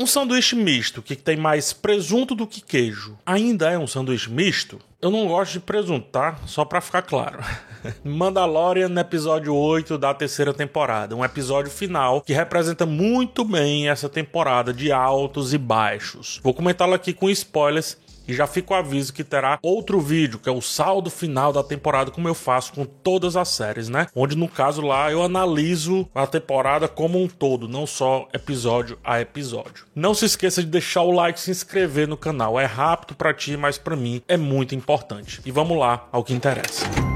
Um 0.00 0.06
sanduíche 0.06 0.56
misto 0.56 1.02
que 1.02 1.14
tem 1.14 1.36
mais 1.36 1.74
presunto 1.74 2.34
do 2.34 2.46
que 2.46 2.62
queijo 2.62 3.18
ainda 3.26 3.68
é 3.70 3.76
um 3.76 3.86
sanduíche 3.86 4.30
misto? 4.30 4.80
Eu 4.98 5.10
não 5.10 5.26
gosto 5.26 5.52
de 5.52 5.60
presunto, 5.60 6.06
tá? 6.06 6.38
Só 6.46 6.64
pra 6.64 6.80
ficar 6.80 7.02
claro. 7.02 7.44
Mandalorian, 8.02 8.98
episódio 8.98 9.54
8 9.54 9.98
da 9.98 10.14
terceira 10.14 10.54
temporada. 10.54 11.14
Um 11.14 11.22
episódio 11.22 11.70
final 11.70 12.22
que 12.22 12.32
representa 12.32 12.86
muito 12.86 13.44
bem 13.44 13.90
essa 13.90 14.08
temporada 14.08 14.72
de 14.72 14.90
altos 14.90 15.52
e 15.52 15.58
baixos. 15.58 16.40
Vou 16.42 16.54
comentá-lo 16.54 16.94
aqui 16.94 17.12
com 17.12 17.28
spoilers 17.28 17.98
e 18.30 18.34
já 18.34 18.46
fica 18.46 18.74
o 18.74 18.76
aviso 18.76 19.12
que 19.12 19.24
terá 19.24 19.58
outro 19.62 20.00
vídeo, 20.00 20.38
que 20.38 20.48
é 20.48 20.52
o 20.52 20.60
saldo 20.60 21.10
final 21.10 21.52
da 21.52 21.62
temporada, 21.62 22.10
como 22.10 22.28
eu 22.28 22.34
faço 22.34 22.72
com 22.72 22.84
todas 22.84 23.36
as 23.36 23.48
séries, 23.48 23.88
né? 23.88 24.06
Onde 24.14 24.36
no 24.36 24.48
caso 24.48 24.82
lá 24.82 25.10
eu 25.10 25.22
analiso 25.22 26.08
a 26.14 26.26
temporada 26.26 26.86
como 26.86 27.20
um 27.20 27.26
todo, 27.26 27.68
não 27.68 27.86
só 27.86 28.28
episódio 28.32 28.98
a 29.02 29.20
episódio. 29.20 29.86
Não 29.94 30.14
se 30.14 30.24
esqueça 30.24 30.62
de 30.62 30.68
deixar 30.68 31.02
o 31.02 31.10
like 31.10 31.40
se 31.40 31.50
inscrever 31.50 32.06
no 32.06 32.16
canal. 32.16 32.58
É 32.58 32.66
rápido 32.66 33.16
para 33.16 33.34
ti, 33.34 33.56
mas 33.56 33.78
para 33.78 33.96
mim 33.96 34.22
é 34.28 34.36
muito 34.36 34.74
importante. 34.74 35.40
E 35.44 35.50
vamos 35.50 35.76
lá 35.76 36.08
ao 36.12 36.22
que 36.22 36.32
interessa. 36.32 37.09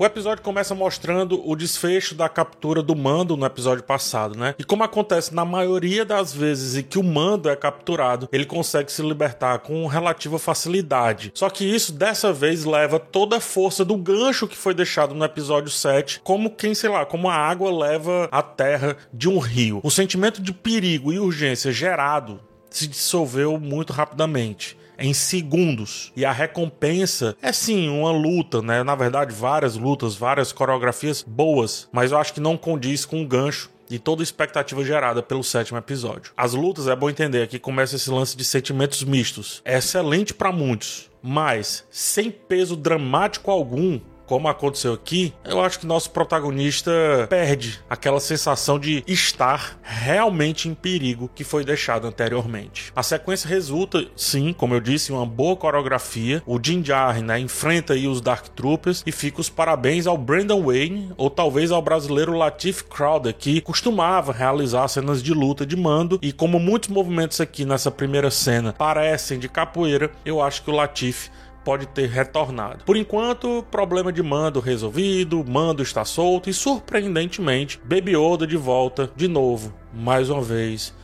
O 0.00 0.04
episódio 0.06 0.42
começa 0.42 0.74
mostrando 0.74 1.46
o 1.46 1.54
desfecho 1.54 2.14
da 2.14 2.26
captura 2.26 2.82
do 2.82 2.96
Mando 2.96 3.36
no 3.36 3.44
episódio 3.44 3.84
passado, 3.84 4.34
né? 4.34 4.54
E 4.58 4.64
como 4.64 4.82
acontece 4.82 5.34
na 5.34 5.44
maioria 5.44 6.06
das 6.06 6.32
vezes 6.32 6.74
em 6.74 6.82
que 6.82 6.98
o 6.98 7.04
Mando 7.04 7.50
é 7.50 7.54
capturado, 7.54 8.26
ele 8.32 8.46
consegue 8.46 8.90
se 8.90 9.02
libertar 9.02 9.58
com 9.58 9.86
relativa 9.86 10.38
facilidade. 10.38 11.30
Só 11.34 11.50
que 11.50 11.66
isso 11.66 11.92
dessa 11.92 12.32
vez 12.32 12.64
leva 12.64 12.98
toda 12.98 13.36
a 13.36 13.40
força 13.40 13.84
do 13.84 13.94
gancho 13.94 14.48
que 14.48 14.56
foi 14.56 14.72
deixado 14.72 15.14
no 15.14 15.22
episódio 15.22 15.70
7, 15.70 16.22
como 16.24 16.48
quem, 16.48 16.74
sei 16.74 16.88
lá, 16.88 17.04
como 17.04 17.28
a 17.28 17.34
água 17.34 17.70
leva 17.70 18.26
a 18.32 18.40
terra 18.40 18.96
de 19.12 19.28
um 19.28 19.38
rio. 19.38 19.80
O 19.82 19.90
sentimento 19.90 20.40
de 20.40 20.54
perigo 20.54 21.12
e 21.12 21.18
urgência 21.18 21.70
gerado 21.70 22.40
se 22.70 22.86
dissolveu 22.86 23.60
muito 23.60 23.92
rapidamente 23.92 24.79
em 25.00 25.14
segundos. 25.14 26.12
E 26.14 26.24
a 26.24 26.32
recompensa 26.32 27.36
é 27.42 27.52
sim 27.52 27.88
uma 27.88 28.12
luta, 28.12 28.62
né? 28.62 28.82
Na 28.82 28.94
verdade, 28.94 29.34
várias 29.34 29.76
lutas, 29.76 30.14
várias 30.14 30.52
coreografias 30.52 31.22
boas, 31.22 31.88
mas 31.90 32.12
eu 32.12 32.18
acho 32.18 32.34
que 32.34 32.40
não 32.40 32.56
condiz 32.56 33.04
com 33.04 33.22
o 33.22 33.26
gancho 33.26 33.70
e 33.90 33.98
toda 33.98 34.22
a 34.22 34.24
expectativa 34.24 34.84
gerada 34.84 35.22
pelo 35.22 35.42
sétimo 35.42 35.76
episódio. 35.76 36.32
As 36.36 36.54
lutas, 36.54 36.86
é 36.86 36.94
bom 36.94 37.10
entender, 37.10 37.42
aqui 37.42 37.58
começa 37.58 37.96
esse 37.96 38.08
lance 38.08 38.36
de 38.36 38.44
sentimentos 38.44 39.02
mistos. 39.02 39.60
É 39.64 39.76
excelente 39.76 40.32
para 40.32 40.52
muitos, 40.52 41.10
mas 41.20 41.84
sem 41.90 42.30
peso 42.30 42.76
dramático 42.76 43.50
algum 43.50 43.98
como 44.30 44.46
aconteceu 44.46 44.92
aqui, 44.92 45.34
eu 45.44 45.60
acho 45.60 45.80
que 45.80 45.86
nosso 45.86 46.12
protagonista 46.12 46.92
perde 47.28 47.80
aquela 47.90 48.20
sensação 48.20 48.78
de 48.78 49.02
estar 49.04 49.76
realmente 49.82 50.68
em 50.68 50.74
perigo 50.74 51.28
que 51.34 51.42
foi 51.42 51.64
deixado 51.64 52.06
anteriormente. 52.06 52.92
A 52.94 53.02
sequência 53.02 53.48
resulta, 53.48 54.06
sim, 54.14 54.52
como 54.52 54.72
eu 54.72 54.80
disse, 54.80 55.10
uma 55.10 55.26
boa 55.26 55.56
coreografia. 55.56 56.40
O 56.46 56.60
Jin 56.62 56.84
Jar, 56.84 57.20
né, 57.20 57.40
enfrenta 57.40 57.94
aí 57.94 58.06
os 58.06 58.20
Dark 58.20 58.46
Troopers 58.50 59.02
e 59.04 59.10
fica 59.10 59.40
os 59.40 59.48
parabéns 59.48 60.06
ao 60.06 60.16
Brandon 60.16 60.62
Wayne 60.62 61.12
ou 61.16 61.28
talvez 61.28 61.72
ao 61.72 61.82
brasileiro 61.82 62.38
Latif 62.38 62.84
Crowder, 62.84 63.34
que 63.34 63.60
costumava 63.60 64.32
realizar 64.32 64.86
cenas 64.86 65.24
de 65.24 65.34
luta 65.34 65.66
de 65.66 65.74
mando 65.74 66.20
e 66.22 66.30
como 66.32 66.60
muitos 66.60 66.88
movimentos 66.88 67.40
aqui 67.40 67.64
nessa 67.64 67.90
primeira 67.90 68.30
cena 68.30 68.72
parecem 68.72 69.40
de 69.40 69.48
capoeira, 69.48 70.08
eu 70.24 70.40
acho 70.40 70.62
que 70.62 70.70
o 70.70 70.74
Latif 70.76 71.30
pode 71.64 71.86
ter 71.86 72.08
retornado. 72.08 72.84
Por 72.84 72.96
enquanto, 72.96 73.64
problema 73.70 74.12
de 74.12 74.22
mando 74.22 74.60
resolvido, 74.60 75.44
mando 75.46 75.82
está 75.82 76.04
solto 76.04 76.48
e 76.48 76.52
surpreendentemente, 76.52 77.80
Baby 77.84 78.12
Yoda 78.12 78.46
de 78.46 78.56
volta 78.56 79.10
de 79.14 79.28
novo, 79.28 79.72
mais 79.92 80.30
uma 80.30 80.42
vez 80.42 80.94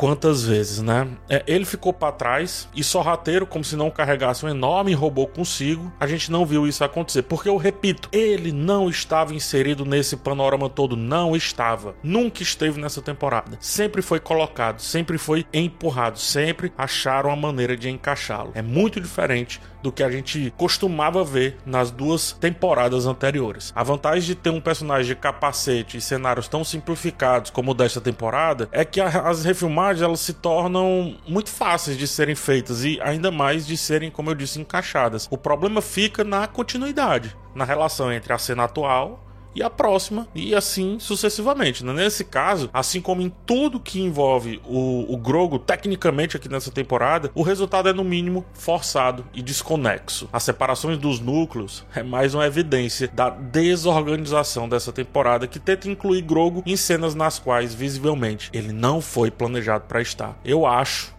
quantas 0.00 0.42
vezes, 0.42 0.80
né? 0.80 1.06
É, 1.28 1.44
ele 1.46 1.66
ficou 1.66 1.92
para 1.92 2.10
trás 2.10 2.66
e 2.74 2.82
sorrateiro, 2.82 3.46
como 3.46 3.62
se 3.62 3.76
não 3.76 3.90
carregasse 3.90 4.46
um 4.46 4.48
enorme 4.48 4.94
robô 4.94 5.26
consigo. 5.26 5.92
A 6.00 6.06
gente 6.06 6.32
não 6.32 6.46
viu 6.46 6.66
isso 6.66 6.82
acontecer, 6.82 7.20
porque 7.20 7.50
eu 7.50 7.58
repito, 7.58 8.08
ele 8.10 8.50
não 8.50 8.88
estava 8.88 9.34
inserido 9.34 9.84
nesse 9.84 10.16
panorama 10.16 10.70
todo, 10.70 10.96
não 10.96 11.36
estava. 11.36 11.94
Nunca 12.02 12.42
esteve 12.42 12.80
nessa 12.80 13.02
temporada. 13.02 13.58
Sempre 13.60 14.00
foi 14.00 14.18
colocado, 14.18 14.80
sempre 14.80 15.18
foi 15.18 15.44
empurrado, 15.52 16.18
sempre 16.18 16.72
acharam 16.78 17.30
a 17.30 17.36
maneira 17.36 17.76
de 17.76 17.90
encaixá-lo. 17.90 18.52
É 18.54 18.62
muito 18.62 19.02
diferente 19.02 19.60
do 19.82 19.92
que 19.92 20.02
a 20.02 20.10
gente 20.10 20.52
costumava 20.56 21.24
ver 21.24 21.58
nas 21.64 21.90
duas 21.90 22.32
temporadas 22.32 23.06
anteriores. 23.06 23.72
A 23.74 23.82
vantagem 23.82 24.26
de 24.26 24.34
ter 24.34 24.50
um 24.50 24.60
personagem 24.60 25.06
de 25.06 25.16
capacete 25.16 25.96
e 25.96 26.00
cenários 26.00 26.48
tão 26.48 26.64
simplificados 26.64 27.50
como 27.50 27.70
o 27.70 27.74
desta 27.74 28.00
temporada 28.00 28.68
é 28.72 28.84
que 28.84 29.00
as 29.00 29.44
refilmagens 29.44 30.02
elas 30.02 30.20
se 30.20 30.34
tornam 30.34 31.16
muito 31.26 31.50
fáceis 31.50 31.96
de 31.96 32.06
serem 32.06 32.34
feitas 32.34 32.84
e 32.84 33.00
ainda 33.02 33.30
mais 33.30 33.66
de 33.66 33.76
serem, 33.76 34.10
como 34.10 34.30
eu 34.30 34.34
disse, 34.34 34.60
encaixadas. 34.60 35.28
O 35.30 35.38
problema 35.38 35.80
fica 35.80 36.24
na 36.24 36.46
continuidade, 36.46 37.36
na 37.54 37.64
relação 37.64 38.12
entre 38.12 38.32
a 38.32 38.38
cena 38.38 38.64
atual 38.64 39.29
e 39.54 39.62
a 39.62 39.70
próxima, 39.70 40.28
e 40.34 40.54
assim 40.54 40.98
sucessivamente. 40.98 41.84
Né? 41.84 41.92
Nesse 41.92 42.24
caso, 42.24 42.70
assim 42.72 43.00
como 43.00 43.22
em 43.22 43.32
tudo 43.44 43.80
que 43.80 44.00
envolve 44.00 44.60
o, 44.64 45.12
o 45.12 45.16
Grogo, 45.16 45.58
tecnicamente 45.58 46.36
aqui 46.36 46.48
nessa 46.48 46.70
temporada, 46.70 47.30
o 47.34 47.42
resultado 47.42 47.88
é 47.88 47.92
no 47.92 48.04
mínimo 48.04 48.44
forçado 48.52 49.24
e 49.34 49.42
desconexo. 49.42 50.28
As 50.32 50.42
separações 50.42 50.98
dos 50.98 51.20
núcleos 51.20 51.84
é 51.94 52.02
mais 52.02 52.34
uma 52.34 52.46
evidência 52.46 53.08
da 53.08 53.30
desorganização 53.30 54.68
dessa 54.68 54.92
temporada 54.92 55.46
que 55.46 55.58
tenta 55.58 55.88
incluir 55.88 56.22
Grogo 56.22 56.62
em 56.66 56.76
cenas 56.76 57.14
nas 57.14 57.38
quais, 57.38 57.74
visivelmente, 57.74 58.50
ele 58.52 58.72
não 58.72 59.00
foi 59.00 59.30
planejado 59.30 59.84
para 59.86 60.00
estar. 60.00 60.38
Eu 60.44 60.66
acho 60.66 61.14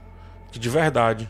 que 0.51 0.59
de 0.59 0.69
verdade 0.69 1.29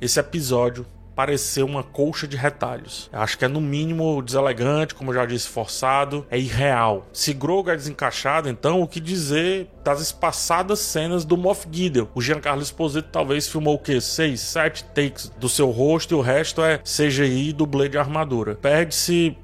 esse 0.00 0.20
episódio 0.20 0.86
parecer 1.18 1.64
uma 1.64 1.82
colcha 1.82 2.28
de 2.28 2.36
retalhos. 2.36 3.10
Eu 3.12 3.18
acho 3.18 3.36
que 3.36 3.44
é 3.44 3.48
no 3.48 3.60
mínimo 3.60 4.22
deselegante, 4.22 4.94
como 4.94 5.10
eu 5.10 5.16
já 5.16 5.26
disse, 5.26 5.48
forçado, 5.48 6.24
é 6.30 6.38
irreal. 6.38 7.08
Se 7.12 7.34
Grogu 7.34 7.70
é 7.70 7.74
desencaixado, 7.74 8.48
então 8.48 8.80
o 8.80 8.86
que 8.86 9.00
dizer 9.00 9.68
das 9.82 10.00
espaçadas 10.00 10.78
cenas 10.78 11.24
do 11.24 11.36
Moff 11.36 11.66
Gideon? 11.68 12.06
O 12.14 12.22
Giancarlo 12.22 12.62
Esposito 12.62 13.08
talvez 13.10 13.48
filmou 13.48 13.74
o 13.74 13.78
quê? 13.80 14.00
Seis, 14.00 14.40
sete 14.40 14.84
takes 14.94 15.28
do 15.40 15.48
seu 15.48 15.70
rosto 15.70 16.14
e 16.14 16.16
o 16.16 16.20
resto 16.20 16.62
é 16.62 16.78
CGI 16.78 17.48
e 17.48 17.52
dublê 17.52 17.88
de 17.88 17.98
armadura. 17.98 18.54
Perde-se 18.54 19.36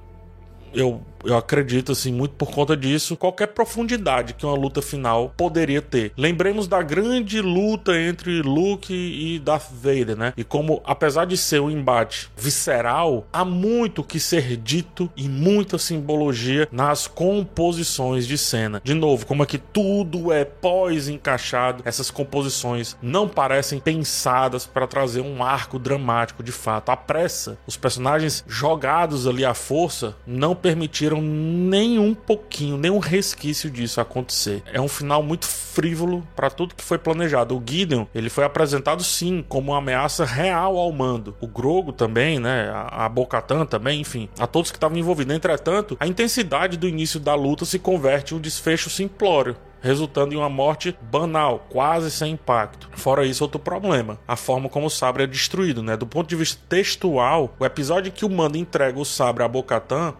eu, 0.72 1.00
eu 1.24 1.36
acredito, 1.36 1.92
assim, 1.92 2.12
muito 2.12 2.34
por 2.34 2.50
conta 2.50 2.76
disso, 2.76 3.16
qualquer 3.16 3.48
profundidade 3.48 4.34
que 4.34 4.46
uma 4.46 4.54
luta 4.54 4.82
final 4.82 5.32
poderia 5.36 5.82
ter. 5.82 6.12
Lembremos 6.16 6.66
da 6.68 6.82
grande 6.82 7.40
luta 7.40 7.98
entre 7.98 8.42
Luke 8.42 8.92
e 8.92 9.38
Darth 9.38 9.70
Vader, 9.72 10.16
né? 10.16 10.32
E 10.36 10.44
como, 10.44 10.82
apesar 10.84 11.24
de 11.24 11.36
ser 11.36 11.60
um 11.60 11.70
embate 11.70 12.30
visceral, 12.36 13.26
há 13.32 13.44
muito 13.44 14.02
que 14.02 14.20
ser 14.20 14.56
dito 14.56 15.10
e 15.16 15.28
muita 15.28 15.78
simbologia 15.78 16.68
nas 16.70 17.06
composições 17.06 18.26
de 18.26 18.36
cena. 18.38 18.80
De 18.84 18.94
novo, 18.94 19.26
como 19.26 19.42
é 19.42 19.46
que 19.46 19.58
tudo 19.58 20.32
é 20.32 20.44
pós-encaixado, 20.44 21.82
essas 21.84 22.10
composições 22.10 22.96
não 23.02 23.28
parecem 23.28 23.78
pensadas 23.78 24.66
para 24.66 24.86
trazer 24.86 25.20
um 25.20 25.42
arco 25.42 25.78
dramático 25.78 26.42
de 26.42 26.52
fato. 26.52 26.90
A 26.90 26.96
pressa, 26.96 27.58
os 27.66 27.76
personagens 27.76 28.44
jogados 28.46 29.26
ali 29.26 29.44
à 29.44 29.54
força, 29.54 30.16
não 30.26 30.54
permitiram 30.54 31.13
nem 31.20 31.98
um 31.98 32.14
pouquinho, 32.14 32.76
nem 32.76 32.90
um 32.90 32.98
resquício 32.98 33.70
disso 33.70 34.00
acontecer. 34.00 34.62
É 34.72 34.80
um 34.80 34.88
final 34.88 35.22
muito 35.22 35.46
frívolo 35.46 36.26
para 36.36 36.50
tudo 36.50 36.74
que 36.74 36.84
foi 36.84 36.98
planejado. 36.98 37.56
O 37.56 37.62
Gideon, 37.64 38.06
ele 38.14 38.30
foi 38.30 38.44
apresentado 38.44 39.02
sim 39.02 39.44
como 39.48 39.72
uma 39.72 39.78
ameaça 39.78 40.24
real 40.24 40.78
ao 40.78 40.92
mando. 40.92 41.36
O 41.40 41.46
Grogo 41.46 41.92
também, 41.92 42.38
né? 42.38 42.70
A, 42.70 43.04
a 43.04 43.08
Bocatan 43.08 43.66
também, 43.66 44.00
enfim, 44.00 44.28
a 44.38 44.46
todos 44.46 44.70
que 44.70 44.76
estavam 44.76 44.98
envolvidos. 44.98 45.34
Entretanto, 45.34 45.96
a 45.98 46.06
intensidade 46.06 46.76
do 46.76 46.88
início 46.88 47.18
da 47.18 47.34
luta 47.34 47.64
se 47.64 47.78
converte 47.78 48.34
em 48.34 48.36
um 48.36 48.40
desfecho 48.40 48.88
simplório 48.88 49.56
resultando 49.84 50.32
em 50.32 50.38
uma 50.38 50.48
morte 50.48 50.96
banal, 51.02 51.66
quase 51.68 52.10
sem 52.10 52.32
impacto. 52.32 52.88
Fora 52.94 53.26
isso, 53.26 53.44
outro 53.44 53.60
problema, 53.60 54.18
a 54.26 54.34
forma 54.34 54.66
como 54.66 54.86
o 54.86 54.90
sabre 54.90 55.24
é 55.24 55.26
destruído, 55.26 55.82
né? 55.82 55.94
Do 55.94 56.06
ponto 56.06 56.26
de 56.26 56.34
vista 56.34 56.58
textual, 56.70 57.54
o 57.60 57.66
episódio 57.66 58.10
que 58.10 58.24
o 58.24 58.30
Mando 58.30 58.56
entrega 58.56 58.98
o 58.98 59.04
sabre 59.04 59.44
a 59.44 59.48
Bocatan 59.48 60.14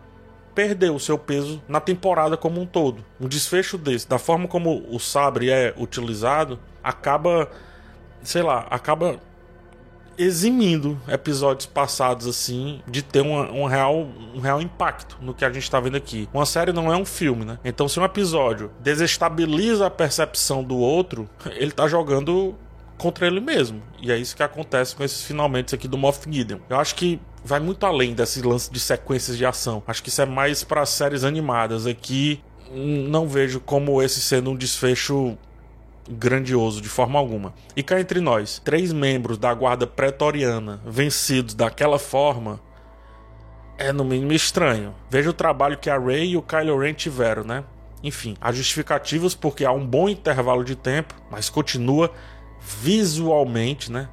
perdeu 0.55 0.95
o 0.95 1.01
seu 1.01 1.19
peso 1.19 1.63
na 1.69 1.81
temporada 1.81 2.37
como 2.37 2.61
um 2.61 2.67
todo. 2.67 3.05
Um 3.21 3.29
desfecho 3.29 3.77
desse, 3.77 4.09
da 4.09 4.19
forma 4.19 4.47
como 4.47 4.85
o 4.89 4.99
sabre 4.99 5.51
é 5.51 5.75
utilizado, 5.77 6.59
acaba, 6.83 7.51
sei 8.23 8.43
lá, 8.43 8.67
acaba 8.71 9.19
eximindo 10.17 11.01
episódios 11.09 11.67
passados 11.67 12.27
assim 12.27 12.81
de 12.87 13.03
ter 13.03 13.21
uma, 13.21 13.51
um, 13.51 13.67
real, 13.67 14.07
um 14.35 14.41
real 14.41 14.61
impacto 14.61 15.19
no 15.21 15.35
que 15.35 15.45
a 15.45 15.51
gente 15.51 15.65
está 15.65 15.81
vendo 15.81 15.97
aqui. 15.97 16.29
Uma 16.33 16.47
série 16.47 16.73
não 16.73 16.93
é 16.93 16.97
um 16.97 17.05
filme, 17.05 17.45
né? 17.45 17.59
Então 17.65 17.89
se 17.89 17.99
um 17.99 18.05
episódio 18.05 18.71
desestabiliza 18.81 19.87
a 19.87 19.91
percepção 19.91 20.63
do 20.63 20.77
outro, 20.77 21.29
ele 21.57 21.73
tá 21.73 21.89
jogando 21.89 22.55
contra 22.97 23.27
ele 23.27 23.41
mesmo. 23.41 23.83
E 24.01 24.13
é 24.13 24.17
isso 24.17 24.37
que 24.37 24.43
acontece 24.43 24.95
com 24.95 25.03
esses 25.03 25.25
finalmente 25.25 25.75
aqui 25.75 25.89
do 25.89 25.99
Moff 25.99 26.21
Gideon. 26.31 26.59
Eu 26.69 26.79
acho 26.79 26.95
que 26.95 27.21
vai 27.45 27.61
muito 27.61 27.85
além 27.85 28.15
desse 28.15 28.41
lance 28.41 28.73
de 28.73 28.81
sequências 28.81 29.37
de 29.37 29.45
ação. 29.45 29.83
Acho 29.87 30.03
que 30.03 30.09
isso 30.09 30.23
é 30.23 30.27
mais 30.27 30.65
para 30.65 30.87
séries 30.87 31.23
animadas. 31.23 31.87
Aqui 31.87 32.43
não 32.73 33.29
vejo 33.29 33.61
como 33.61 34.03
esse 34.03 34.21
sendo 34.21 34.51
um 34.51 34.57
desfecho 34.57 35.37
grandioso 36.09 36.81
de 36.81 36.89
forma 36.89 37.19
alguma. 37.19 37.55
E 37.77 37.83
cá 37.83 38.01
entre 38.01 38.21
nós, 38.21 38.61
três 38.65 38.93
membros 38.93 39.39
da 39.39 39.53
guarda 39.53 39.87
pretoriana 39.87 40.81
vencidos 40.87 41.55
daquela 41.55 41.99
forma 41.99 42.61
é 43.77 43.93
no 43.93 44.05
mínimo 44.05 44.33
estranho. 44.33 44.95
Veja 45.11 45.31
o 45.31 45.35
trabalho 45.35 45.79
que 45.79 45.91
a 45.91 45.99
Rey 45.99 46.31
e 46.31 46.37
o 46.37 46.43
Kylo 46.43 46.79
Ren 46.79 46.95
tiveram, 46.95 47.45
né? 47.45 47.65
Enfim, 48.03 48.37
há 48.41 48.53
justificativas 48.53 49.35
porque 49.35 49.65
há 49.65 49.73
um 49.73 49.87
bom 49.87 50.09
intervalo 50.09 50.63
de 50.63 50.77
tempo, 50.77 51.15
mas 51.31 51.49
continua 51.49 52.11
visualmente, 52.61 53.91
né? 53.91 54.09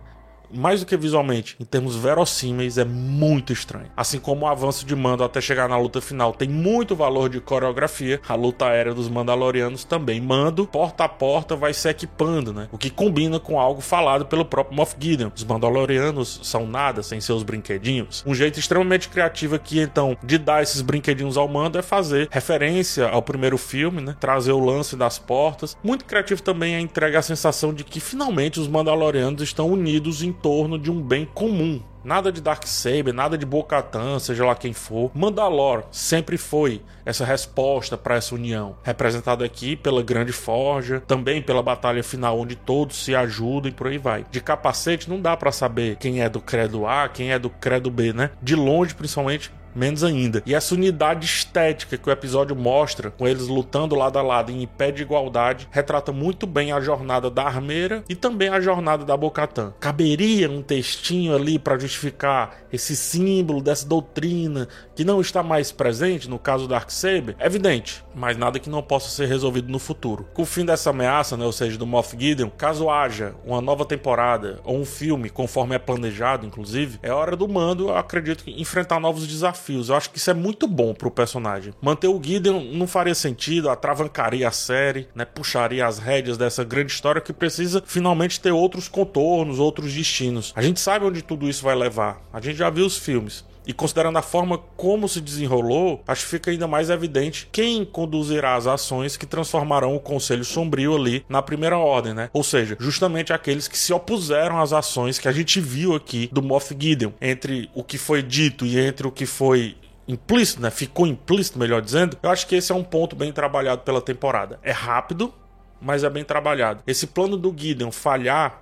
Mais 0.54 0.80
do 0.80 0.86
que 0.86 0.98
visualmente, 0.98 1.56
em 1.60 1.66
termos 1.66 1.96
verossímeis, 1.96 2.78
é 2.78 2.86
muito 2.86 3.54
estranho. 3.54 3.88
Assim 3.96 4.20
como 4.20 4.46
o 4.46 4.48
avanço 4.48 4.86
de 4.86 4.96
Mando 4.96 5.24
até 5.24 5.42
chegar 5.42 5.68
na 5.68 5.78
luta 5.78 6.02
final 6.02 6.34
tem 6.34 6.48
muito 6.48 6.96
valor 6.96 7.30
de 7.30 7.40
coreografia, 7.40 8.20
a 8.28 8.36
luta 8.36 8.66
aérea 8.66 8.94
dos 8.94 9.10
Mandalorianos 9.10 9.84
também. 9.84 10.22
Mando, 10.22 10.68
porta 10.68 11.06
a 11.06 11.10
porta, 11.10 11.56
vai 11.56 11.74
se 11.74 11.90
equipando, 11.90 12.54
né? 12.54 12.68
O 12.72 12.78
que 12.78 12.90
combina 12.90 13.40
com 13.40 13.60
algo 13.60 13.82
falado 13.82 14.26
pelo 14.26 14.46
próprio 14.46 14.76
Moff 14.76 14.96
Gideon. 15.00 15.32
Os 15.36 15.44
Mandalorianos 15.44 16.40
são 16.44 16.68
nada 16.68 17.04
sem 17.04 17.20
seus 17.20 17.44
brinquedinhos. 17.44 18.24
Um 18.26 18.34
jeito 18.34 18.60
extremamente 18.60 19.10
criativo 19.10 19.56
aqui, 19.56 19.80
então, 19.80 20.18
de 20.24 20.38
dar 20.38 20.62
esses 20.62 20.82
brinquedinhos 20.82 21.38
ao 21.38 21.48
Mando 21.48 21.78
é 21.78 21.82
fazer 21.82 22.28
referência 22.32 23.08
ao 23.08 23.22
primeiro 23.22 23.58
filme, 23.58 24.02
né? 24.02 24.16
Trazer 24.20 24.52
o 24.52 24.64
lance 24.64 24.96
das 24.96 25.18
portas. 25.18 25.78
Muito 25.84 26.06
criativo 26.06 26.42
também 26.42 26.76
é 26.76 26.80
entregar 26.80 27.20
a 27.20 27.24
sensação 27.24 27.74
de 27.74 27.84
que 27.84 28.00
finalmente 28.00 28.60
os 28.60 28.68
Mandalorianos 28.68 29.42
estão 29.42 29.70
unidos 29.70 30.24
em 30.24 30.32
torno 30.42 30.78
de 30.78 30.92
um 30.92 31.02
bem 31.02 31.26
comum. 31.26 31.82
Nada 32.04 32.32
de 32.32 32.42
Darksaber, 32.42 33.14
nada 33.14 33.38
de 33.38 33.46
Bo-Katan, 33.46 34.18
seja 34.18 34.44
lá 34.44 34.56
quem 34.56 34.74
for. 34.74 35.12
Mandalore 35.14 35.84
sempre 35.92 36.36
foi 36.36 36.82
essa 37.06 37.24
resposta 37.24 37.96
para 37.96 38.16
essa 38.16 38.34
união, 38.34 38.76
representado 38.84 39.44
aqui 39.44 39.76
pela 39.76 40.02
Grande 40.02 40.32
Forja, 40.32 41.02
também 41.06 41.44
pela 41.44 41.62
batalha 41.62 42.04
final 42.04 42.40
onde 42.40 42.56
todos 42.56 43.04
se 43.04 43.14
ajudam 43.14 43.70
e 43.70 43.74
por 43.74 43.88
aí 43.88 44.00
vai. 44.00 44.26
De 44.32 44.42
capacete 44.42 45.10
não 45.10 45.22
dá 45.22 45.38
para 45.38 45.52
saber 45.52 45.98
quem 45.98 46.22
é 46.22 46.30
do 46.30 46.42
credo 46.42 46.88
A, 46.88 47.08
quem 47.08 47.32
é 47.32 47.38
do 47.38 47.52
credo 47.52 47.92
B, 47.92 48.14
né? 48.14 48.32
De 48.42 48.56
longe, 48.56 48.96
principalmente, 48.96 49.52
menos 49.76 50.04
ainda. 50.04 50.42
E 50.46 50.54
essa 50.54 50.76
unidade 50.76 51.26
estética 51.26 51.98
que 51.98 52.10
o 52.10 52.12
episódio 52.12 52.56
mostra, 52.56 53.12
com 53.12 53.28
eles 53.28 53.48
lutando 53.48 53.96
lado 53.96 54.20
a 54.20 54.22
lado 54.22 54.52
em 54.52 54.68
pé 54.68 54.92
de 54.92 55.04
igualdade, 55.04 55.68
retrata 55.72 56.12
muito 56.12 56.46
bem 56.46 56.72
a 56.72 56.80
jornada 56.80 57.30
da 57.30 57.44
armeira 57.44 58.04
e 58.10 58.16
também 58.16 58.50
a 58.50 58.60
jornada 58.60 59.06
da 59.06 59.16
Bocatã. 59.16 59.74
Caberia 59.80 60.50
um 60.50 60.62
textinho 60.62 61.36
ali 61.36 61.58
para 61.58 61.80
justificar 61.80 62.58
esse 62.72 62.96
símbolo 62.96 63.62
dessa 63.62 63.88
doutrina 63.88 64.68
que 64.96 65.04
não 65.04 65.22
está 65.22 65.44
mais 65.44 65.72
presente 65.72 66.30
no 66.30 66.40
caso 66.40 66.64
do 66.64 66.70
Darksaber? 66.70 67.36
Evidente, 67.40 68.04
mas 68.14 68.38
nada 68.38 68.60
que 68.60 68.70
não 68.70 68.82
possa 68.82 69.10
ser 69.10 69.28
resolvido 69.28 69.72
no 69.72 69.80
futuro. 69.80 70.28
Com 70.34 70.44
o 70.44 70.46
fim 70.46 70.66
dessa 70.66 70.90
ameaça, 70.90 71.38
né, 71.38 71.46
ou 71.46 71.52
seja, 71.52 71.78
do 71.78 71.88
Moff 71.88 72.16
Gideon, 72.18 72.50
caso 72.50 72.90
haja 72.90 73.34
uma 73.46 73.62
nova 73.62 73.86
temporada 73.86 74.60
ou 74.64 74.78
um 74.78 74.86
filme, 74.86 75.30
conforme 75.30 75.76
é 75.76 75.80
planejado, 75.80 76.46
inclusive, 76.46 77.00
é 77.02 77.12
hora 77.12 77.36
do 77.36 77.48
mando, 77.48 77.92
acredito, 77.92 78.44
enfrentar 78.48 79.00
novos 79.00 79.28
desafios 79.28 79.61
desafios. 79.62 79.90
Eu 79.90 79.96
acho 79.96 80.10
que 80.10 80.18
isso 80.18 80.30
é 80.30 80.34
muito 80.34 80.68
bom 80.68 80.94
pro 80.94 81.12
personagem. 81.12 81.74
Manter 81.82 82.08
o 82.08 82.22
Gideon 82.22 82.64
não 82.74 82.88
faria 82.88 83.16
sentido, 83.16 83.70
atravancaria 83.70 84.48
a 84.48 84.52
série, 84.52 85.08
né? 85.14 85.24
Puxaria 85.24 85.86
as 85.86 86.00
rédeas 86.00 86.38
dessa 86.38 86.64
grande 86.64 86.92
história 86.92 87.22
que 87.22 87.32
precisa 87.32 87.82
finalmente 87.86 88.40
ter 88.40 88.52
outros 88.52 88.88
contornos, 88.88 89.60
outros 89.60 89.94
destinos. 89.94 90.52
A 90.56 90.62
gente 90.62 90.80
sabe 90.80 91.06
onde 91.06 91.22
tudo 91.22 91.48
isso 91.48 91.64
vai 91.64 91.76
levar. 91.76 92.22
A 92.34 92.42
gente 92.42 92.58
já 92.58 92.70
viu 92.70 92.86
os 92.86 92.98
filmes. 92.98 93.46
E 93.66 93.74
considerando 93.74 94.18
a 94.18 94.22
forma 94.22 94.58
como 94.76 95.08
se 95.08 95.22
desenrolou, 95.22 96.04
acho 96.08 96.24
que 96.24 96.32
fica 96.32 96.52
ainda 96.52 96.68
mais 96.68 96.90
evidente 96.90 97.48
quem 97.52 97.86
conduzirá 97.86 98.56
as 98.56 98.68
ações 98.68 99.16
que 99.16 99.26
transformarão 99.26 99.96
o 99.96 100.00
Conselho 100.00 100.44
Sombrio 100.44 100.96
ali 100.96 101.26
na 101.30 101.42
primeira 101.42 101.78
ordem, 101.78 102.14
né? 102.14 102.30
Ou 102.34 102.44
seja, 102.44 102.76
justamente 102.80 103.32
aqueles 103.32 103.68
que 103.68 103.78
se 103.78 103.94
opuseram 103.94 104.60
às 104.60 104.74
ações 104.74 105.20
que 105.20 105.28
a 105.28 105.32
gente 105.32 105.60
viu 105.60 105.96
aqui 105.96 106.30
do 106.32 106.42
Moff 106.42 106.76
Gideon, 106.78 107.12
entre 107.22 107.70
o 107.74 107.84
que 107.84 107.98
foi 107.98 108.24
dito 108.24 108.66
e 108.66 108.80
entre 108.80 109.08
o 109.08 109.12
que 109.12 109.26
foi 109.26 109.76
implícito, 110.08 110.62
né? 110.62 110.70
Ficou 110.70 111.08
implícito, 111.08 111.60
melhor 111.60 111.82
dizendo. 111.82 112.18
Eu 112.22 112.30
acho 112.30 112.48
que 112.48 112.56
esse 112.56 112.72
é 112.72 112.76
um 112.76 112.84
ponto 112.84 113.16
bem 113.16 113.32
trabalhado 113.32 113.82
pela 113.82 114.02
temporada. 114.02 114.60
É 114.64 114.72
rápido, 114.72 115.34
mas 115.80 116.04
é 116.04 116.10
bem 116.10 116.24
trabalhado. 116.24 116.84
Esse 116.86 117.08
plano 117.08 117.38
do 117.38 117.54
Gideon 117.56 117.92
falhar 117.92 118.62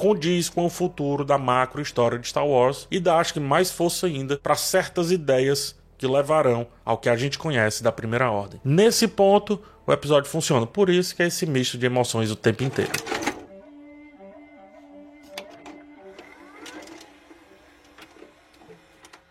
condiz 0.00 0.48
com 0.48 0.64
o 0.64 0.70
futuro 0.70 1.26
da 1.26 1.36
macro 1.36 1.82
história 1.82 2.18
de 2.18 2.26
Star 2.26 2.46
Wars 2.46 2.88
e 2.90 2.98
dá 2.98 3.18
acho 3.18 3.34
que 3.34 3.40
mais 3.40 3.70
força 3.70 4.06
ainda 4.06 4.38
para 4.38 4.54
certas 4.54 5.12
ideias 5.12 5.78
que 5.98 6.06
levarão 6.06 6.66
ao 6.82 6.96
que 6.96 7.10
a 7.10 7.16
gente 7.16 7.38
conhece 7.38 7.82
da 7.82 7.92
primeira 7.92 8.30
ordem. 8.30 8.58
Nesse 8.64 9.06
ponto, 9.06 9.60
o 9.86 9.92
episódio 9.92 10.30
funciona, 10.30 10.66
por 10.66 10.88
isso 10.88 11.14
que 11.14 11.22
é 11.22 11.26
esse 11.26 11.44
misto 11.44 11.76
de 11.76 11.84
emoções 11.84 12.30
o 12.30 12.36
tempo 12.36 12.64
inteiro. 12.64 12.90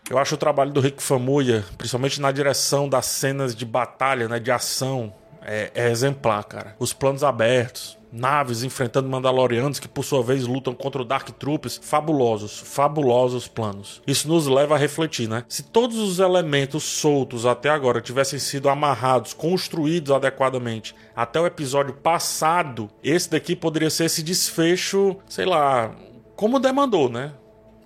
Eu 0.08 0.18
acho 0.18 0.36
o 0.36 0.38
trabalho 0.38 0.70
do 0.70 0.78
Rick 0.78 1.02
Famuyiwa, 1.02 1.64
principalmente 1.76 2.20
na 2.20 2.30
direção 2.30 2.88
das 2.88 3.06
cenas 3.06 3.56
de 3.56 3.64
batalha, 3.64 4.28
né, 4.28 4.38
de 4.38 4.52
ação, 4.52 5.12
é, 5.42 5.70
é 5.74 5.90
exemplar, 5.90 6.44
cara. 6.44 6.76
Os 6.78 6.92
planos 6.92 7.24
abertos, 7.24 7.98
naves 8.12 8.62
enfrentando 8.62 9.08
Mandalorianos 9.08 9.78
que 9.78 9.88
por 9.88 10.04
sua 10.04 10.22
vez 10.22 10.46
lutam 10.46 10.74
contra 10.74 11.02
o 11.02 11.04
Dark 11.04 11.28
Troops. 11.30 11.80
Fabulosos, 11.82 12.58
fabulosos 12.58 13.46
planos. 13.48 14.02
Isso 14.06 14.28
nos 14.28 14.46
leva 14.46 14.74
a 14.74 14.78
refletir, 14.78 15.28
né? 15.28 15.44
Se 15.48 15.62
todos 15.62 15.96
os 15.98 16.18
elementos 16.18 16.82
soltos 16.82 17.46
até 17.46 17.70
agora 17.70 18.00
tivessem 18.00 18.38
sido 18.38 18.68
amarrados, 18.68 19.32
construídos 19.32 20.12
adequadamente 20.12 20.94
até 21.14 21.40
o 21.40 21.46
episódio 21.46 21.94
passado, 21.94 22.88
esse 23.02 23.30
daqui 23.30 23.54
poderia 23.54 23.90
ser 23.90 24.04
esse 24.04 24.22
desfecho, 24.22 25.16
sei 25.28 25.44
lá, 25.44 25.94
como 26.36 26.58
demandou, 26.58 27.08
né? 27.08 27.32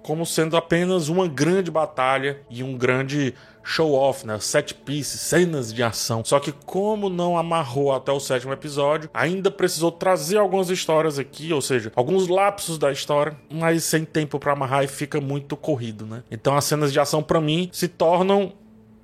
Como 0.02 0.24
sendo 0.26 0.56
apenas 0.56 1.08
uma 1.08 1.26
grande 1.26 1.70
batalha 1.70 2.40
e 2.50 2.62
um 2.62 2.76
grande 2.76 3.34
show-off, 3.64 4.26
né? 4.26 4.38
Set 4.38 4.74
pieces, 4.74 5.20
cenas 5.20 5.72
de 5.72 5.82
ação. 5.82 6.22
Só 6.24 6.38
que 6.38 6.52
como 6.52 7.08
não 7.08 7.36
amarrou 7.36 7.92
até 7.92 8.12
o 8.12 8.20
sétimo 8.20 8.52
episódio, 8.52 9.10
ainda 9.12 9.50
precisou 9.50 9.90
trazer 9.90 10.36
algumas 10.36 10.70
histórias 10.70 11.18
aqui, 11.18 11.52
ou 11.52 11.62
seja, 11.62 11.90
alguns 11.96 12.28
lapsos 12.28 12.78
da 12.78 12.92
história, 12.92 13.36
mas 13.50 13.82
sem 13.84 14.04
tempo 14.04 14.38
para 14.38 14.52
amarrar 14.52 14.84
e 14.84 14.88
fica 14.88 15.20
muito 15.20 15.56
corrido, 15.56 16.06
né? 16.06 16.22
Então 16.30 16.56
as 16.56 16.64
cenas 16.64 16.92
de 16.92 17.00
ação 17.00 17.22
para 17.22 17.40
mim 17.40 17.70
se 17.72 17.88
tornam, 17.88 18.52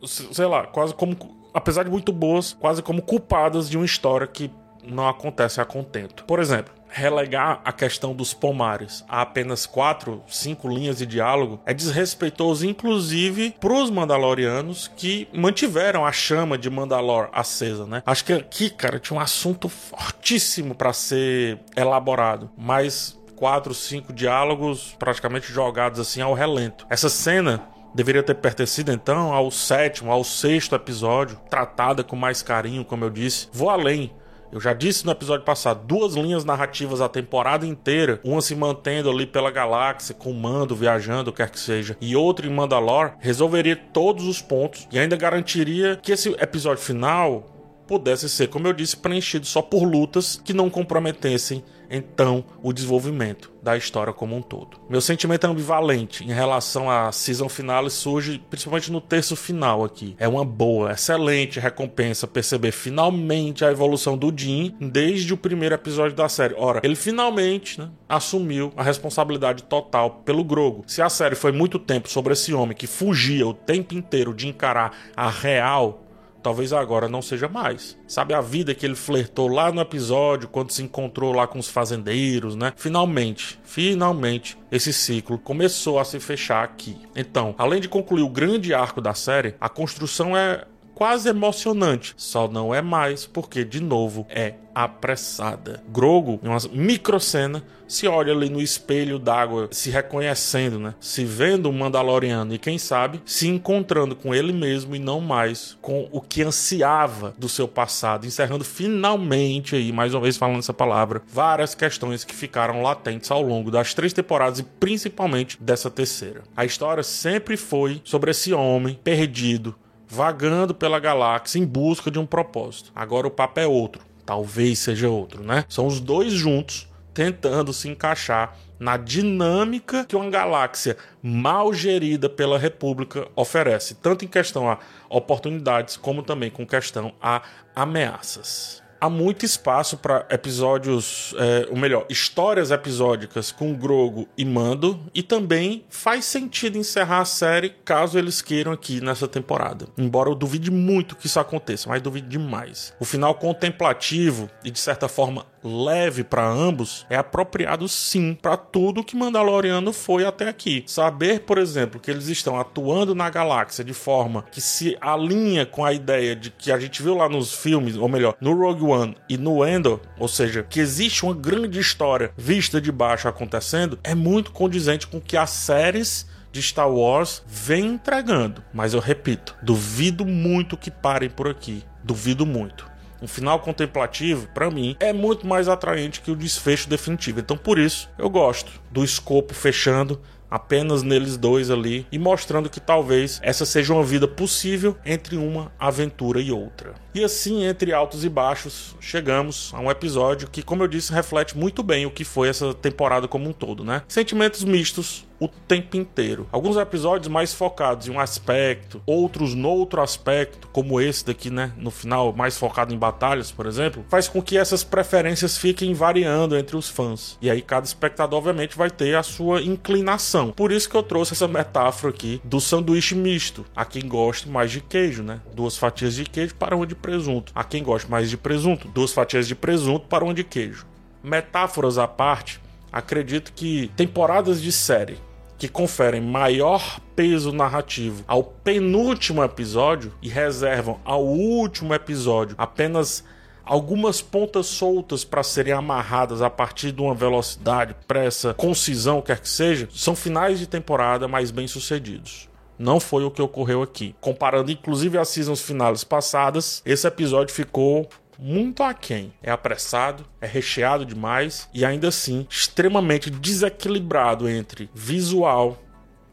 sei 0.04 0.46
lá, 0.46 0.66
quase 0.66 0.94
como 0.94 1.16
apesar 1.52 1.82
de 1.82 1.90
muito 1.90 2.12
boas, 2.12 2.52
quase 2.52 2.82
como 2.82 3.02
culpadas 3.02 3.68
de 3.68 3.76
uma 3.76 3.86
história 3.86 4.26
que 4.26 4.50
não 4.84 5.08
acontece 5.08 5.60
a 5.60 5.64
contento. 5.64 6.24
Por 6.24 6.38
exemplo, 6.38 6.72
relegar 6.90 7.60
a 7.64 7.72
questão 7.72 8.14
dos 8.14 8.34
pomares 8.34 9.04
a 9.08 9.22
apenas 9.22 9.66
quatro, 9.66 10.22
cinco 10.26 10.68
linhas 10.68 10.98
de 10.98 11.06
diálogo 11.06 11.60
é 11.64 11.72
desrespeitoso, 11.72 12.66
inclusive 12.66 13.54
para 13.60 13.72
os 13.72 13.90
Mandalorianos 13.90 14.90
que 14.96 15.28
mantiveram 15.32 16.04
a 16.04 16.12
chama 16.12 16.58
de 16.58 16.68
Mandalor 16.68 17.28
acesa, 17.32 17.86
né? 17.86 18.02
Acho 18.04 18.24
que 18.24 18.32
aqui, 18.32 18.70
cara, 18.70 18.98
tinha 18.98 19.18
um 19.18 19.20
assunto 19.20 19.68
fortíssimo 19.68 20.74
para 20.74 20.92
ser 20.92 21.58
elaborado, 21.76 22.50
mas 22.56 23.18
quatro, 23.36 23.72
cinco 23.72 24.12
diálogos 24.12 24.94
praticamente 24.98 25.52
jogados 25.52 25.98
assim 25.98 26.20
ao 26.20 26.34
relento. 26.34 26.86
Essa 26.90 27.08
cena 27.08 27.66
deveria 27.94 28.22
ter 28.22 28.34
pertencido 28.34 28.92
então 28.92 29.32
ao 29.32 29.50
sétimo, 29.50 30.12
ao 30.12 30.22
sexto 30.22 30.74
episódio, 30.74 31.40
tratada 31.48 32.04
com 32.04 32.16
mais 32.16 32.42
carinho, 32.42 32.84
como 32.84 33.04
eu 33.04 33.10
disse. 33.10 33.48
Vou 33.52 33.70
além. 33.70 34.12
Eu 34.52 34.60
já 34.60 34.72
disse 34.72 35.06
no 35.06 35.12
episódio 35.12 35.44
passado, 35.44 35.86
duas 35.86 36.14
linhas 36.14 36.44
narrativas 36.44 37.00
a 37.00 37.08
temporada 37.08 37.66
inteira, 37.66 38.20
uma 38.24 38.40
se 38.40 38.54
mantendo 38.54 39.10
ali 39.10 39.26
pela 39.26 39.50
galáxia, 39.50 40.14
com 40.14 40.32
mando, 40.32 40.74
viajando, 40.74 41.32
quer 41.32 41.50
que 41.50 41.58
seja, 41.58 41.96
e 42.00 42.16
outra 42.16 42.46
em 42.46 42.50
Mandalore, 42.50 43.12
resolveria 43.20 43.76
todos 43.76 44.26
os 44.26 44.42
pontos 44.42 44.88
e 44.90 44.98
ainda 44.98 45.16
garantiria 45.16 45.98
que 46.02 46.12
esse 46.12 46.30
episódio 46.30 46.82
final 46.82 47.59
pudesse 47.90 48.28
ser, 48.28 48.46
como 48.46 48.68
eu 48.68 48.72
disse, 48.72 48.96
preenchido 48.96 49.44
só 49.44 49.60
por 49.60 49.82
lutas 49.82 50.40
que 50.44 50.54
não 50.54 50.70
comprometessem 50.70 51.64
então 51.90 52.44
o 52.62 52.72
desenvolvimento 52.72 53.50
da 53.60 53.76
história 53.76 54.12
como 54.12 54.36
um 54.36 54.40
todo. 54.40 54.78
Meu 54.88 55.00
sentimento 55.00 55.44
é 55.44 55.50
ambivalente 55.50 56.22
em 56.22 56.32
relação 56.32 56.88
à 56.88 57.10
season 57.10 57.48
finale 57.48 57.90
surge 57.90 58.40
principalmente 58.48 58.92
no 58.92 59.00
terço 59.00 59.34
final 59.34 59.84
aqui. 59.84 60.14
É 60.20 60.28
uma 60.28 60.44
boa, 60.44 60.92
excelente 60.92 61.58
recompensa 61.58 62.28
perceber 62.28 62.70
finalmente 62.70 63.64
a 63.64 63.72
evolução 63.72 64.16
do 64.16 64.32
Jim 64.34 64.72
desde 64.80 65.34
o 65.34 65.36
primeiro 65.36 65.74
episódio 65.74 66.16
da 66.16 66.28
série. 66.28 66.54
Ora, 66.56 66.80
ele 66.84 66.94
finalmente 66.94 67.80
né, 67.80 67.90
assumiu 68.08 68.72
a 68.76 68.84
responsabilidade 68.84 69.64
total 69.64 70.22
pelo 70.24 70.44
Grogo. 70.44 70.84
Se 70.86 71.02
a 71.02 71.08
série 71.08 71.34
foi 71.34 71.50
muito 71.50 71.76
tempo 71.76 72.08
sobre 72.08 72.34
esse 72.34 72.54
homem 72.54 72.76
que 72.76 72.86
fugia 72.86 73.44
o 73.44 73.52
tempo 73.52 73.94
inteiro 73.94 74.32
de 74.32 74.46
encarar 74.46 74.96
a 75.16 75.28
real 75.28 76.04
talvez 76.42 76.72
agora 76.72 77.08
não 77.08 77.22
seja 77.22 77.48
mais. 77.48 77.98
Sabe 78.06 78.34
a 78.34 78.40
vida 78.40 78.74
que 78.74 78.84
ele 78.84 78.94
flertou 78.94 79.48
lá 79.48 79.70
no 79.72 79.80
episódio, 79.80 80.48
quando 80.48 80.70
se 80.70 80.82
encontrou 80.82 81.32
lá 81.32 81.46
com 81.46 81.58
os 81.58 81.68
fazendeiros, 81.68 82.56
né? 82.56 82.72
Finalmente, 82.76 83.58
finalmente, 83.62 84.58
esse 84.70 84.92
ciclo 84.92 85.38
começou 85.38 85.98
a 85.98 86.04
se 86.04 86.18
fechar 86.20 86.64
aqui. 86.64 86.96
Então, 87.14 87.54
além 87.58 87.80
de 87.80 87.88
concluir 87.88 88.22
o 88.22 88.28
grande 88.28 88.74
arco 88.74 89.00
da 89.00 89.14
série, 89.14 89.54
a 89.60 89.68
construção 89.68 90.36
é 90.36 90.64
quase 91.00 91.30
emocionante. 91.30 92.12
Só 92.14 92.46
não 92.46 92.74
é 92.74 92.82
mais 92.82 93.24
porque, 93.24 93.64
de 93.64 93.80
novo, 93.80 94.26
é 94.28 94.56
apressada. 94.74 95.82
Grogo, 95.88 96.38
em 96.42 96.46
uma 96.48 96.58
microcena, 96.72 97.62
se 97.88 98.06
olha 98.06 98.34
ali 98.34 98.50
no 98.50 98.60
espelho 98.60 99.18
d'água, 99.18 99.68
se 99.70 99.88
reconhecendo, 99.88 100.78
né? 100.78 100.94
Se 101.00 101.24
vendo 101.24 101.70
o 101.70 101.72
Mandaloriano 101.72 102.52
e 102.52 102.58
quem 102.58 102.76
sabe 102.76 103.22
se 103.24 103.48
encontrando 103.48 104.14
com 104.14 104.34
ele 104.34 104.52
mesmo 104.52 104.94
e 104.94 104.98
não 104.98 105.22
mais 105.22 105.78
com 105.80 106.06
o 106.12 106.20
que 106.20 106.42
ansiava 106.42 107.34
do 107.38 107.48
seu 107.48 107.66
passado, 107.66 108.26
encerrando 108.26 108.62
finalmente 108.62 109.76
aí, 109.76 109.90
mais 109.92 110.12
uma 110.12 110.20
vez 110.20 110.36
falando 110.36 110.58
essa 110.58 110.74
palavra, 110.74 111.22
várias 111.32 111.74
questões 111.74 112.24
que 112.24 112.34
ficaram 112.34 112.82
latentes 112.82 113.30
ao 113.30 113.40
longo 113.40 113.70
das 113.70 113.94
três 113.94 114.12
temporadas 114.12 114.58
e 114.58 114.64
principalmente 114.64 115.56
dessa 115.58 115.90
terceira. 115.90 116.42
A 116.54 116.66
história 116.66 117.02
sempre 117.02 117.56
foi 117.56 118.02
sobre 118.04 118.32
esse 118.32 118.52
homem 118.52 119.00
perdido 119.02 119.74
vagando 120.10 120.74
pela 120.74 120.98
galáxia 120.98 121.58
em 121.58 121.64
busca 121.64 122.10
de 122.10 122.18
um 122.18 122.26
propósito. 122.26 122.90
Agora 122.94 123.26
o 123.26 123.30
papo 123.30 123.60
é 123.60 123.66
outro, 123.66 124.02
talvez 124.26 124.80
seja 124.80 125.08
outro, 125.08 125.42
né? 125.44 125.64
São 125.68 125.86
os 125.86 126.00
dois 126.00 126.32
juntos 126.32 126.88
tentando 127.14 127.72
se 127.72 127.88
encaixar 127.88 128.56
na 128.78 128.96
dinâmica 128.96 130.04
que 130.04 130.16
uma 130.16 130.28
galáxia 130.30 130.96
mal 131.22 131.72
gerida 131.72 132.28
pela 132.28 132.58
República 132.58 133.28
oferece, 133.36 133.94
tanto 133.94 134.24
em 134.24 134.28
questão 134.28 134.68
a 134.68 134.78
oportunidades 135.08 135.96
como 135.96 136.22
também 136.22 136.50
com 136.50 136.66
questão 136.66 137.12
a 137.20 137.42
ameaças 137.74 138.82
há 139.00 139.08
muito 139.08 139.44
espaço 139.44 139.96
para 139.96 140.26
episódios, 140.30 141.34
é, 141.38 141.66
ou 141.70 141.76
melhor, 141.76 142.04
histórias 142.08 142.70
episódicas 142.70 143.50
com 143.50 143.74
Grogo 143.74 144.28
e 144.36 144.44
Mando, 144.44 145.00
e 145.14 145.22
também 145.22 145.84
faz 145.88 146.24
sentido 146.24 146.76
encerrar 146.76 147.20
a 147.20 147.24
série 147.24 147.70
caso 147.84 148.18
eles 148.18 148.42
queiram 148.42 148.72
aqui 148.72 149.00
nessa 149.00 149.26
temporada. 149.26 149.86
Embora 149.96 150.28
eu 150.28 150.34
duvide 150.34 150.70
muito 150.70 151.16
que 151.16 151.26
isso 151.26 151.40
aconteça, 151.40 151.88
mas 151.88 152.02
duvide 152.02 152.28
demais. 152.28 152.92
O 153.00 153.04
final 153.04 153.34
contemplativo 153.34 154.50
e 154.64 154.70
de 154.70 154.78
certa 154.78 155.08
forma 155.08 155.46
leve 155.62 156.24
para 156.24 156.46
ambos 156.48 157.06
é 157.10 157.16
apropriado 157.16 157.88
sim 157.88 158.34
para 158.40 158.56
tudo 158.56 159.04
que 159.04 159.16
Mandaloriano 159.16 159.92
foi 159.92 160.24
até 160.24 160.48
aqui. 160.48 160.84
Saber, 160.86 161.40
por 161.40 161.58
exemplo, 161.58 162.00
que 162.00 162.10
eles 162.10 162.28
estão 162.28 162.58
atuando 162.58 163.14
na 163.14 163.28
galáxia 163.30 163.84
de 163.84 163.94
forma 163.94 164.44
que 164.50 164.60
se 164.60 164.96
alinha 165.00 165.66
com 165.66 165.84
a 165.84 165.92
ideia 165.92 166.34
de 166.34 166.50
que 166.50 166.72
a 166.72 166.78
gente 166.78 167.02
viu 167.02 167.16
lá 167.16 167.28
nos 167.28 167.54
filmes, 167.54 167.96
ou 167.96 168.08
melhor, 168.08 168.36
no 168.40 168.54
Rogue 168.54 168.84
One 168.84 169.16
e 169.28 169.36
no 169.36 169.66
Endor, 169.66 170.00
ou 170.18 170.28
seja, 170.28 170.62
que 170.62 170.80
existe 170.80 171.24
uma 171.24 171.34
grande 171.34 171.78
história 171.78 172.32
vista 172.36 172.80
de 172.80 172.90
baixo 172.90 173.28
acontecendo, 173.28 173.98
é 174.02 174.14
muito 174.14 174.52
condizente 174.52 175.06
com 175.06 175.20
que 175.20 175.36
as 175.36 175.50
séries 175.50 176.26
de 176.52 176.60
Star 176.60 176.90
Wars 176.90 177.42
vem 177.46 177.86
entregando. 177.86 178.62
Mas 178.72 178.92
eu 178.92 179.00
repito, 179.00 179.54
duvido 179.62 180.26
muito 180.26 180.76
que 180.76 180.90
parem 180.90 181.30
por 181.30 181.48
aqui. 181.48 181.84
Duvido 182.02 182.44
muito 182.44 182.89
um 183.22 183.28
final 183.28 183.60
contemplativo, 183.60 184.48
para 184.48 184.70
mim, 184.70 184.96
é 185.00 185.12
muito 185.12 185.46
mais 185.46 185.68
atraente 185.68 186.20
que 186.20 186.30
o 186.30 186.36
desfecho 186.36 186.88
definitivo. 186.88 187.40
Então, 187.40 187.56
por 187.56 187.78
isso, 187.78 188.08
eu 188.18 188.28
gosto 188.30 188.72
do 188.90 189.04
escopo 189.04 189.54
fechando 189.54 190.20
apenas 190.50 191.02
neles 191.02 191.36
dois 191.36 191.70
ali 191.70 192.06
e 192.10 192.18
mostrando 192.18 192.68
que 192.68 192.80
talvez 192.80 193.38
essa 193.42 193.64
seja 193.64 193.94
uma 193.94 194.02
vida 194.02 194.26
possível 194.26 194.96
entre 195.06 195.36
uma 195.36 195.70
aventura 195.78 196.40
e 196.40 196.50
outra. 196.50 196.94
E 197.14 197.24
assim, 197.24 197.64
entre 197.64 197.92
altos 197.92 198.24
e 198.24 198.28
baixos, 198.28 198.94
chegamos 199.00 199.72
a 199.74 199.80
um 199.80 199.90
episódio 199.90 200.48
que, 200.48 200.62
como 200.62 200.82
eu 200.82 200.88
disse, 200.88 201.12
reflete 201.12 201.56
muito 201.56 201.82
bem 201.82 202.06
o 202.06 202.10
que 202.10 202.24
foi 202.24 202.48
essa 202.48 202.72
temporada 202.72 203.26
como 203.26 203.48
um 203.48 203.52
todo, 203.52 203.84
né? 203.84 204.02
Sentimentos 204.08 204.64
mistos 204.64 205.24
o 205.40 205.48
tempo 205.48 205.96
inteiro. 205.96 206.46
Alguns 206.52 206.76
episódios 206.76 207.28
mais 207.28 207.54
focados 207.54 208.06
em 208.06 208.10
um 208.10 208.20
aspecto, 208.20 209.02
outros 209.06 209.54
no 209.54 209.70
outro 209.70 210.02
aspecto, 210.02 210.68
como 210.70 211.00
esse 211.00 211.24
daqui, 211.24 211.48
né, 211.48 211.72
no 211.78 211.90
final, 211.90 212.32
mais 212.32 212.58
focado 212.58 212.92
em 212.92 212.98
batalhas, 212.98 213.50
por 213.50 213.66
exemplo, 213.66 214.04
faz 214.08 214.28
com 214.28 214.42
que 214.42 214.58
essas 214.58 214.84
preferências 214.84 215.56
fiquem 215.56 215.94
variando 215.94 216.56
entre 216.56 216.76
os 216.76 216.88
fãs. 216.88 217.38
E 217.40 217.50
aí 217.50 217.62
cada 217.62 217.86
espectador 217.86 218.38
obviamente 218.38 218.76
vai 218.76 218.90
ter 218.90 219.16
a 219.16 219.22
sua 219.22 219.62
inclinação. 219.62 220.52
Por 220.52 220.70
isso 220.70 220.88
que 220.88 220.96
eu 220.96 221.02
trouxe 221.02 221.32
essa 221.32 221.48
metáfora 221.48 222.12
aqui 222.12 222.40
do 222.44 222.60
sanduíche 222.60 223.14
misto. 223.14 223.64
A 223.74 223.84
quem 223.84 224.06
gosta 224.06 224.50
mais 224.50 224.70
de 224.70 224.80
queijo, 224.80 225.22
né? 225.22 225.40
Duas 225.54 225.76
fatias 225.76 226.14
de 226.14 226.24
queijo 226.24 226.54
para 226.56 226.76
uma 226.76 226.86
de 226.86 226.94
presunto. 227.00 227.52
A 227.54 227.64
quem 227.64 227.82
gosta 227.82 228.08
mais 228.08 228.30
de 228.30 228.36
presunto, 228.36 228.88
duas 228.88 229.12
fatias 229.12 229.48
de 229.48 229.54
presunto 229.54 230.06
para 230.06 230.24
uma 230.24 230.34
de 230.34 230.44
queijo. 230.44 230.86
Metáforas 231.22 231.98
à 231.98 232.06
parte, 232.06 232.60
acredito 232.92 233.52
que 233.52 233.90
temporadas 233.96 234.60
de 234.60 234.70
série 234.70 235.18
que 235.58 235.68
conferem 235.68 236.22
maior 236.22 236.98
peso 237.14 237.52
narrativo 237.52 238.24
ao 238.26 238.42
penúltimo 238.42 239.44
episódio 239.44 240.12
e 240.22 240.28
reservam 240.28 240.98
ao 241.04 241.22
último 241.22 241.92
episódio 241.92 242.54
apenas 242.56 243.22
algumas 243.62 244.20
pontas 244.20 244.66
soltas 244.66 245.22
para 245.22 245.44
serem 245.44 245.72
amarradas 245.72 246.42
a 246.42 246.50
partir 246.50 246.90
de 246.90 247.00
uma 247.00 247.14
velocidade, 247.14 247.94
pressa, 248.08 248.52
concisão, 248.54 249.22
quer 249.22 249.38
que 249.38 249.48
seja, 249.48 249.88
são 249.92 250.16
finais 250.16 250.58
de 250.58 250.66
temporada 250.66 251.28
mais 251.28 251.52
bem 251.52 251.68
sucedidos. 251.68 252.49
Não 252.80 252.98
foi 252.98 253.24
o 253.24 253.30
que 253.30 253.42
ocorreu 253.42 253.82
aqui. 253.82 254.14
Comparando 254.22 254.72
inclusive 254.72 255.18
as 255.18 255.28
seasons 255.28 255.60
finais 255.60 256.02
passadas, 256.02 256.80
esse 256.86 257.06
episódio 257.06 257.54
ficou 257.54 258.08
muito 258.38 258.82
aquém. 258.82 259.34
É 259.42 259.50
apressado, 259.50 260.24
é 260.40 260.46
recheado 260.46 261.04
demais 261.04 261.68
e 261.74 261.84
ainda 261.84 262.08
assim 262.08 262.46
extremamente 262.48 263.28
desequilibrado 263.28 264.48
entre 264.48 264.88
visual 264.94 265.78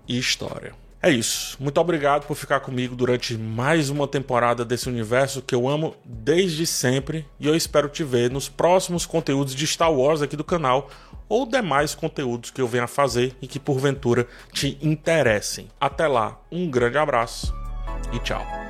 e 0.07 0.17
história. 0.17 0.73
É 1.01 1.11
isso. 1.11 1.57
Muito 1.59 1.79
obrigado 1.79 2.25
por 2.25 2.35
ficar 2.35 2.61
comigo 2.61 2.95
durante 2.95 3.37
mais 3.37 3.89
uma 3.89 4.07
temporada 4.07 4.65
desse 4.65 4.89
universo 4.89 5.41
que 5.41 5.53
eu 5.53 5.67
amo 5.67 5.95
desde 6.03 6.65
sempre 6.65 7.25
e 7.39 7.45
eu 7.45 7.55
espero 7.55 7.87
te 7.87 8.03
ver 8.03 8.31
nos 8.31 8.49
próximos 8.49 9.05
conteúdos 9.05 9.53
de 9.53 9.67
Star 9.67 9.93
Wars 9.93 10.21
aqui 10.21 10.35
do 10.35 10.43
canal 10.43 10.89
ou 11.29 11.45
demais 11.45 11.95
conteúdos 11.95 12.51
que 12.51 12.61
eu 12.61 12.67
venha 12.67 12.87
fazer 12.87 13.35
e 13.41 13.47
que 13.47 13.59
porventura 13.59 14.27
te 14.53 14.77
interessem. 14.81 15.67
Até 15.79 16.07
lá, 16.07 16.39
um 16.51 16.69
grande 16.69 16.97
abraço 16.97 17.53
e 18.13 18.19
tchau. 18.19 18.66